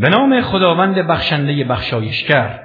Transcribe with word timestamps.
به 0.00 0.08
نام 0.08 0.40
خداوند 0.40 0.94
بخشنده 0.94 1.64
بخشایشگر 1.64 2.60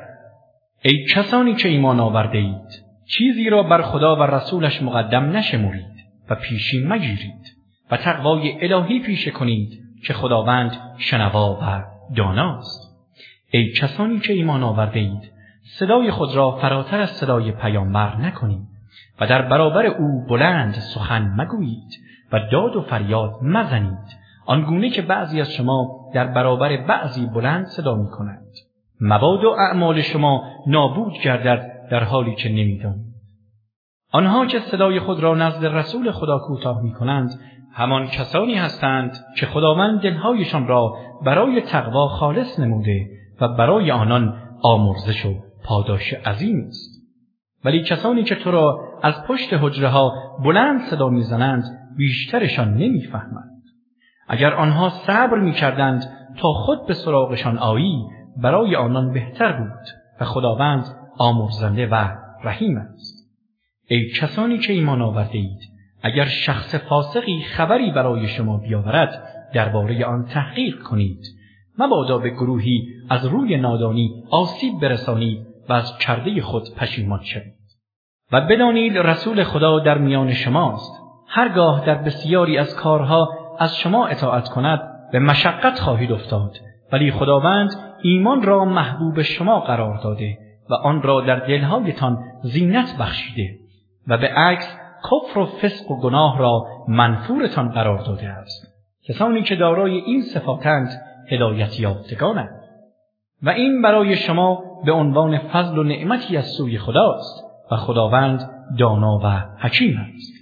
ای 0.81 1.05
کسانی 1.05 1.55
که 1.55 1.69
ایمان 1.69 1.99
آورده 1.99 2.37
اید 2.37 2.83
چیزی 3.07 3.49
را 3.49 3.63
بر 3.63 3.81
خدا 3.81 4.15
و 4.15 4.23
رسولش 4.23 4.81
مقدم 4.81 5.31
نشمرید 5.31 6.05
و 6.29 6.35
پیشی 6.35 6.85
مگیرید 6.87 7.55
و 7.91 7.97
تقوای 7.97 8.73
الهی 8.73 8.99
پیشه 8.99 9.31
کنید 9.31 9.79
که 10.07 10.13
خداوند 10.13 10.77
شنوا 10.97 11.59
و 11.61 11.83
داناست. 12.15 12.97
ای 13.51 13.71
کسانی 13.71 14.19
که 14.19 14.33
ایمان 14.33 14.63
آورده 14.63 14.99
اید 14.99 15.31
صدای 15.63 16.11
خود 16.11 16.35
را 16.35 16.51
فراتر 16.51 17.01
از 17.01 17.09
صدای 17.09 17.51
پیامبر 17.51 18.15
نکنید 18.15 18.67
و 19.19 19.27
در 19.27 19.41
برابر 19.41 19.85
او 19.85 20.25
بلند 20.29 20.73
سخن 20.73 21.33
مگویید 21.37 21.91
و 22.31 22.39
داد 22.51 22.75
و 22.75 22.81
فریاد 22.81 23.33
مزنید 23.41 24.24
آنگونه 24.45 24.89
که 24.89 25.01
بعضی 25.01 25.41
از 25.41 25.51
شما 25.51 26.11
در 26.13 26.27
برابر 26.27 26.77
بعضی 26.77 27.25
بلند 27.25 27.65
صدا 27.65 27.95
می 27.95 28.09
کنند. 28.09 28.45
مباد 29.01 29.43
و 29.43 29.49
اعمال 29.49 30.01
شما 30.01 30.43
نابود 30.67 31.13
گردد 31.23 31.71
در 31.91 32.03
حالی 32.03 32.35
که 32.35 32.49
نمی‌دانید. 32.49 33.15
آنها 34.11 34.45
که 34.45 34.59
صدای 34.59 34.99
خود 34.99 35.19
را 35.19 35.35
نزد 35.35 35.65
رسول 35.65 36.11
خدا 36.11 36.39
کوتاه 36.39 36.81
می 36.81 36.93
کنند 36.93 37.39
همان 37.73 38.07
کسانی 38.07 38.55
هستند 38.55 39.17
که 39.37 39.45
خداوند 39.45 40.01
دلهایشان 40.01 40.67
را 40.67 40.95
برای 41.25 41.61
تقوا 41.61 42.07
خالص 42.07 42.59
نموده 42.59 43.07
و 43.41 43.47
برای 43.47 43.91
آنان 43.91 44.41
آمرزش 44.63 45.25
و 45.25 45.33
پاداش 45.63 46.13
عظیم 46.13 46.65
است. 46.67 46.95
ولی 47.65 47.83
کسانی 47.83 48.23
که 48.23 48.35
تو 48.35 48.51
را 48.51 48.79
از 49.03 49.23
پشت 49.27 49.53
حجره 49.53 49.87
ها 49.87 50.13
بلند 50.43 50.81
صدا 50.81 51.09
می‌زنند 51.09 51.63
بیشترشان 51.97 52.73
نمی‌فهمند. 52.73 53.54
اگر 54.27 54.53
آنها 54.53 54.89
صبر 54.89 55.39
می‌کردند 55.39 56.03
تا 56.37 56.53
خود 56.53 56.87
به 56.87 56.93
سراغشان 56.93 57.57
آیی 57.57 58.05
برای 58.37 58.75
آنان 58.75 59.13
بهتر 59.13 59.51
بود 59.51 59.87
و 60.21 60.25
خداوند 60.25 60.85
آمرزنده 61.17 61.87
و 61.87 62.09
رحیم 62.43 62.77
است. 62.77 63.29
ای 63.89 64.09
کسانی 64.09 64.57
که 64.57 64.73
ایمان 64.73 65.01
آورده 65.01 65.37
اید 65.37 65.59
اگر 66.03 66.25
شخص 66.25 66.75
فاسقی 66.75 67.41
خبری 67.41 67.91
برای 67.91 68.27
شما 68.27 68.57
بیاورد 68.57 69.27
درباره 69.53 70.05
آن 70.05 70.25
تحقیق 70.25 70.79
کنید. 70.83 71.25
مبادا 71.79 72.17
به 72.17 72.29
گروهی 72.29 72.87
از 73.09 73.25
روی 73.25 73.57
نادانی 73.57 74.23
آسیب 74.31 74.79
برسانید 74.81 75.47
و 75.69 75.73
از 75.73 75.97
کرده 75.97 76.41
خود 76.41 76.63
پشیمان 76.77 77.23
شوید. 77.23 77.55
و 78.31 78.41
بدانید 78.41 78.97
رسول 78.97 79.43
خدا 79.43 79.79
در 79.79 79.97
میان 79.97 80.33
شماست. 80.33 80.91
هرگاه 81.27 81.85
در 81.85 81.95
بسیاری 81.95 82.57
از 82.57 82.75
کارها 82.75 83.44
از 83.59 83.77
شما 83.77 84.07
اطاعت 84.07 84.49
کند 84.49 84.81
به 85.11 85.19
مشقت 85.19 85.79
خواهید 85.79 86.11
افتاد. 86.11 86.57
ولی 86.91 87.11
خداوند 87.11 87.69
ایمان 88.01 88.41
را 88.41 88.65
محبوب 88.65 89.21
شما 89.21 89.59
قرار 89.59 89.97
داده 90.03 90.37
و 90.69 90.73
آن 90.73 91.01
را 91.01 91.21
در 91.21 91.39
دلهایتان 91.39 92.17
زینت 92.43 92.97
بخشیده 92.99 93.49
و 94.07 94.17
به 94.17 94.27
عکس 94.27 94.77
کفر 95.03 95.39
و 95.39 95.45
فسق 95.45 95.91
و 95.91 96.01
گناه 96.01 96.39
را 96.39 96.65
منفورتان 96.87 97.69
قرار 97.69 97.99
داده 97.99 98.27
است. 98.27 98.75
کسانی 99.07 99.41
که 99.41 99.55
دارای 99.55 99.91
این 99.91 100.21
صفاتند 100.21 101.01
هدایت 101.29 101.79
یافتگانند 101.79 102.61
و 103.43 103.49
این 103.49 103.81
برای 103.81 104.15
شما 104.15 104.63
به 104.85 104.91
عنوان 104.91 105.37
فضل 105.37 105.77
و 105.77 105.83
نعمتی 105.83 106.37
از 106.37 106.45
سوی 106.45 106.77
خداست 106.77 107.43
و 107.71 107.75
خداوند 107.75 108.49
دانا 108.79 109.19
و 109.23 109.27
حکیم 109.59 109.97
است. 109.97 110.34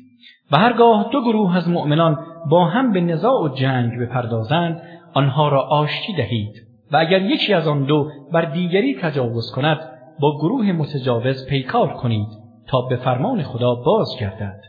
و 0.54 0.58
هرگاه 0.58 1.10
دو 1.12 1.22
گروه 1.22 1.58
از 1.58 1.70
مؤمنان 1.70 2.18
با 2.50 2.66
هم 2.66 2.92
به 2.92 3.02
نزاع 3.02 3.44
و 3.44 3.50
جنگ 3.56 4.00
بپردازند 4.00 4.82
آنها 5.14 5.50
را 5.50 5.62
آشتی 5.62 6.14
دهید 6.14 6.68
و 6.92 6.98
اگر 6.98 7.22
یکی 7.22 7.54
از 7.54 7.68
آن 7.68 7.84
دو 7.84 8.10
بر 8.34 8.46
دیگری 8.46 8.96
تجاوز 9.02 9.52
کند 9.52 9.80
با 10.20 10.38
گروه 10.38 10.72
متجاوز 10.72 11.48
پیکار 11.48 11.94
کنید 11.94 12.28
تا 12.68 12.82
به 12.82 12.96
فرمان 12.96 13.44
خدا 13.44 13.76
بازگردد. 13.76 14.62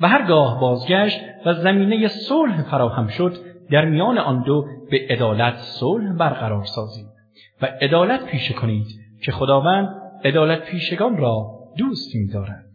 و 0.00 0.08
هرگاه 0.08 0.60
بازگشت 0.60 1.20
و 1.46 1.54
زمینه 1.54 2.08
صلح 2.08 2.62
فراهم 2.62 3.08
شد 3.08 3.36
در 3.70 3.84
میان 3.84 4.18
آن 4.18 4.42
دو 4.42 4.64
به 4.90 5.06
عدالت 5.10 5.54
صلح 5.56 6.12
برقرار 6.12 6.64
سازید 6.64 7.06
و 7.62 7.66
عدالت 7.66 8.24
پیشه 8.24 8.54
کنید 8.54 8.86
که 9.24 9.32
خداوند 9.32 9.88
عدالت 10.24 10.64
پیشگان 10.64 11.16
را 11.16 11.46
دوست 11.76 12.14
می‌دارد. 12.16 12.69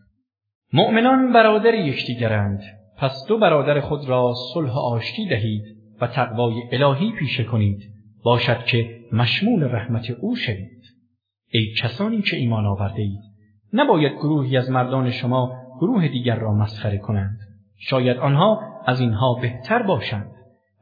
مؤمنان 0.76 1.34
برادر 1.34 1.74
یکدیگرند 1.74 2.62
پس 2.98 3.26
دو 3.28 3.38
برادر 3.38 3.80
خود 3.80 4.10
را 4.10 4.34
صلح 4.54 4.78
آشتی 4.78 5.28
دهید 5.28 5.64
و 6.02 6.08
تقوای 6.08 6.54
الهی 6.72 7.12
پیشه 7.12 7.44
کنید. 7.44 7.80
باشد 8.24 8.64
که 8.66 9.00
مشمول 9.12 9.64
رحمت 9.64 10.10
او 10.10 10.36
شوید. 10.36 10.84
ای 11.52 11.74
کسانی 11.82 12.22
که 12.22 12.38
ایمان 12.38 12.66
آورده 12.66 13.02
اید 13.02 13.22
نباید 13.74 14.14
گروهی 14.14 14.58
از 14.58 14.72
مردان 14.72 15.12
شما 15.12 15.52
گروه 15.82 16.08
دیگر 16.08 16.36
را 16.36 16.54
مسخره 16.54 16.98
کنند. 16.98 17.38
شاید 17.78 18.18
آنها 18.18 18.62
از 18.86 19.02
اینها 19.02 19.40
بهتر 19.42 19.84
باشند 19.84 20.32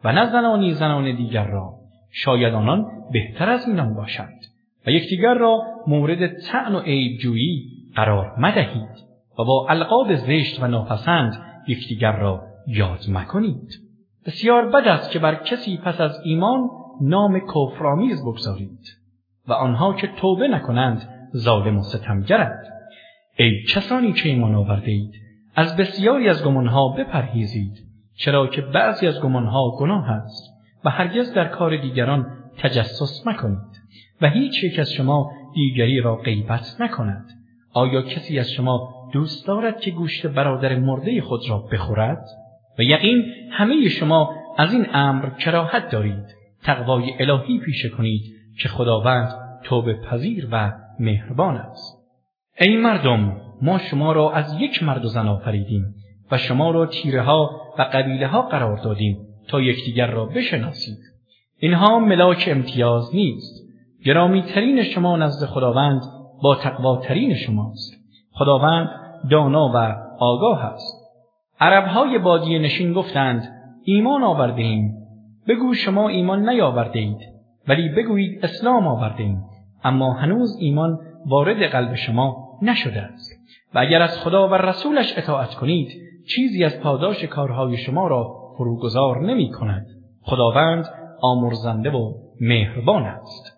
و 0.03 0.11
نه 0.11 0.25
زنانی 0.25 0.73
زنان 0.73 1.15
دیگر 1.15 1.45
را. 1.45 1.73
شاید 2.11 2.53
آنان 2.53 2.85
بهتر 3.11 3.49
از 3.49 3.67
اینان 3.67 3.93
باشند 3.93 4.39
و 4.87 4.91
یکدیگر 4.91 5.33
را 5.33 5.61
مورد 5.87 6.27
طعن 6.27 6.75
و 6.75 6.79
عیبجویی 6.79 7.63
قرار 7.95 8.39
مدهید. 8.39 9.12
و 9.39 9.43
با 9.43 9.67
القاب 9.69 10.15
زشت 10.15 10.63
و 10.63 10.67
ناپسند 10.67 11.45
یکدیگر 11.67 12.17
را 12.17 12.41
یاد 12.67 13.05
مکنید. 13.09 13.69
بسیار 14.25 14.69
بد 14.69 14.87
است 14.87 15.11
که 15.11 15.19
بر 15.19 15.35
کسی 15.35 15.77
پس 15.77 16.01
از 16.01 16.21
ایمان 16.25 16.69
نام 17.01 17.39
کفرآمیز 17.39 18.21
بگذارید 18.21 18.79
و 19.47 19.53
آنها 19.53 19.93
که 19.93 20.07
توبه 20.07 20.47
نکنند 20.47 21.09
ظالم 21.37 21.77
و 21.77 21.83
ستمگرند. 21.83 22.65
ای 23.37 23.63
کسانی 23.63 24.13
که 24.13 24.29
ایمان 24.29 24.55
آورده 24.55 24.91
اید 24.91 25.13
از 25.55 25.77
بسیاری 25.77 26.29
از 26.29 26.43
گمانها 26.43 26.89
بپرهیزید 26.89 27.77
چرا 28.15 28.47
که 28.47 28.61
بعضی 28.61 29.07
از 29.07 29.21
گمانها 29.21 29.71
گناه 29.79 30.09
است 30.09 30.53
و 30.85 30.89
هرگز 30.89 31.33
در 31.33 31.47
کار 31.47 31.77
دیگران 31.77 32.25
تجسس 32.57 33.27
مکنید 33.27 33.83
و 34.21 34.29
هیچ 34.29 34.63
یک 34.63 34.79
از 34.79 34.91
شما 34.91 35.31
دیگری 35.55 36.01
را 36.01 36.15
غیبت 36.15 36.75
نکند. 36.79 37.25
آیا 37.73 38.01
کسی 38.01 38.39
از 38.39 38.51
شما 38.51 38.93
دوست 39.13 39.47
دارد 39.47 39.79
که 39.79 39.91
گوشت 39.91 40.27
برادر 40.27 40.75
مرده 40.75 41.21
خود 41.21 41.49
را 41.49 41.57
بخورد؟ 41.57 42.25
و 42.79 42.81
یقین 42.81 43.25
همه 43.51 43.89
شما 43.89 44.35
از 44.57 44.73
این 44.73 44.85
امر 44.93 45.29
کراهت 45.29 45.89
دارید. 45.89 46.35
تقوای 46.63 47.13
الهی 47.19 47.59
پیشه 47.59 47.89
کنید 47.89 48.21
که 48.61 48.69
خداوند 48.69 49.33
توبه 49.63 49.93
پذیر 49.93 50.47
و 50.51 50.71
مهربان 50.99 51.57
است. 51.57 52.03
ای 52.59 52.77
مردم 52.77 53.37
ما 53.61 53.77
شما 53.77 54.11
را 54.11 54.31
از 54.31 54.61
یک 54.61 54.83
مرد 54.83 55.05
و 55.05 55.07
زن 55.07 55.27
آفریدیم 55.27 55.95
و 56.31 56.37
شما 56.37 56.71
را 56.71 56.85
تیره 56.85 57.21
ها 57.21 57.61
و 57.79 57.81
قبیله 57.81 58.27
ها 58.27 58.41
قرار 58.41 58.77
دادیم 58.77 59.17
تا 59.47 59.61
یکدیگر 59.61 60.07
را 60.07 60.25
بشناسید. 60.25 60.97
اینها 61.57 61.99
ملاک 61.99 62.45
امتیاز 62.51 63.15
نیست. 63.15 63.63
گرامی 64.05 64.41
ترین 64.41 64.83
شما 64.83 65.17
نزد 65.17 65.45
خداوند 65.45 66.01
با 66.43 66.55
تقواترین 66.55 67.35
شماست. 67.35 67.93
خداوند 68.31 69.02
دانا 69.31 69.71
و 69.75 69.95
آگاه 70.19 70.65
است. 70.65 71.03
عربهای 71.59 72.19
بادی 72.19 72.59
نشین 72.59 72.93
گفتند 72.93 73.43
ایمان 73.85 74.23
آورده 74.23 74.61
ایم 74.61 74.93
بگو 75.47 75.73
شما 75.73 76.09
ایمان 76.09 76.49
نیاورده 76.49 76.99
اید 76.99 77.17
ولی 77.67 77.89
بگویید 77.89 78.45
اسلام 78.45 78.87
آورده 78.87 79.23
ایم 79.23 79.43
اما 79.83 80.13
هنوز 80.13 80.57
ایمان 80.59 80.99
وارد 81.25 81.63
قلب 81.63 81.95
شما 81.95 82.59
نشده 82.61 83.01
است. 83.01 83.31
و 83.73 83.79
اگر 83.79 84.01
از 84.01 84.19
خدا 84.23 84.47
و 84.47 84.53
رسولش 84.53 85.17
اطاعت 85.17 85.55
کنید 85.55 85.91
چیزی 86.35 86.63
از 86.63 86.79
پاداش 86.79 87.23
کارهای 87.23 87.77
شما 87.77 88.07
را 88.07 88.33
فروگذار 88.57 89.21
نمی 89.21 89.51
کند. 89.51 89.85
خداوند 90.21 90.85
آمرزنده 91.21 91.91
و 91.91 92.13
مهربان 92.41 93.03
است. 93.03 93.53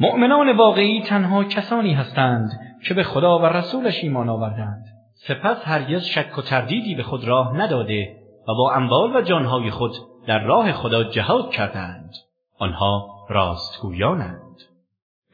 مؤمنان 0.00 0.56
واقعی 0.56 1.02
تنها 1.02 1.44
کسانی 1.44 1.92
هستند 1.92 2.48
که 2.88 2.94
به 2.94 3.02
خدا 3.02 3.38
و 3.38 3.46
رسولش 3.46 4.04
ایمان 4.04 4.28
آوردند. 4.28 4.84
سپس 5.14 5.62
هرگز 5.64 6.02
شک 6.02 6.38
و 6.38 6.42
تردیدی 6.42 6.94
به 6.94 7.02
خود 7.02 7.24
راه 7.24 7.56
نداده 7.56 8.16
و 8.48 8.54
با 8.54 8.72
اموال 8.72 9.16
و 9.16 9.22
جانهای 9.22 9.70
خود 9.70 9.92
در 10.26 10.44
راه 10.44 10.72
خدا 10.72 11.04
جهاد 11.04 11.50
کردند. 11.50 12.10
آنها 12.58 13.06
راستگویانند. 13.28 14.62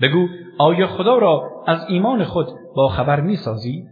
بگو 0.00 0.28
آیا 0.58 0.86
خدا 0.86 1.18
را 1.18 1.42
از 1.66 1.86
ایمان 1.88 2.24
خود 2.24 2.46
با 2.76 2.88
خبر 2.88 3.20
می 3.20 3.36
سازید؟ 3.36 3.88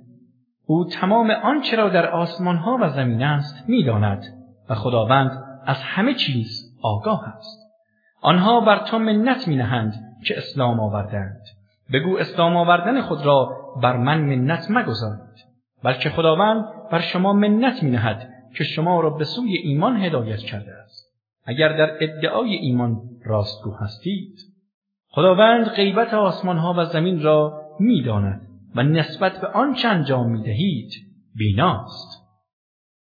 او 0.66 0.84
تمام 0.84 1.30
آنچه 1.30 1.76
را 1.76 1.88
در 1.88 2.10
آسمانها 2.10 2.78
و 2.80 2.88
زمین 2.88 3.22
است 3.22 3.68
می‌داند 3.68 4.22
و 4.68 4.74
خداوند 4.74 5.44
از 5.66 5.82
همه 5.82 6.14
چیز 6.14 6.78
آگاه 6.82 7.28
است. 7.28 7.60
آنها 8.22 8.60
بر 8.60 8.78
تو 8.78 8.98
منت 8.98 9.48
می 9.48 9.56
نهند 9.56 9.94
که 10.26 10.38
اسلام 10.38 10.80
آوردند. 10.80 11.59
بگو 11.92 12.18
اسلام 12.18 12.56
آوردن 12.56 13.00
خود 13.00 13.26
را 13.26 13.56
بر 13.82 13.96
من 13.96 14.20
منت 14.20 14.66
مگذارید 14.70 15.30
بلکه 15.82 16.10
خداوند 16.10 16.64
بر 16.90 17.00
شما 17.00 17.32
منت 17.32 17.82
مینهد 17.82 18.32
که 18.56 18.64
شما 18.64 19.00
را 19.00 19.10
به 19.10 19.24
سوی 19.24 19.56
ایمان 19.56 19.96
هدایت 19.96 20.38
کرده 20.38 20.72
است. 20.72 21.10
اگر 21.46 21.68
در 21.68 21.96
ادعای 22.00 22.54
ایمان 22.54 23.00
راستگو 23.24 23.74
هستید 23.74 24.38
خداوند 25.08 25.66
غیبت 25.66 26.14
آسمان 26.14 26.58
ها 26.58 26.74
و 26.78 26.84
زمین 26.84 27.22
را 27.22 27.62
می‌داند 27.80 28.40
و 28.74 28.82
نسبت 28.82 29.40
به 29.40 29.46
آن 29.46 29.74
چند 29.74 30.04
جام 30.04 30.20
انجام 30.20 30.38
می‌دهید 30.38 30.92
بیناست. 31.34 32.29